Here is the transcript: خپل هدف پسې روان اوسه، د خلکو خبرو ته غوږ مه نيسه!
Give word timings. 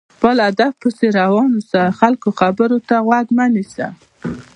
خپل 0.15 0.35
هدف 0.47 0.73
پسې 0.81 1.07
روان 1.19 1.49
اوسه، 1.57 1.81
د 1.89 1.95
خلکو 1.99 2.29
خبرو 2.39 2.77
ته 2.87 2.95
غوږ 3.05 3.27
مه 3.37 3.45
نيسه! 3.53 3.87